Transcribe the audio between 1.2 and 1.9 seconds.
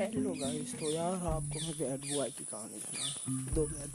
आपको मैं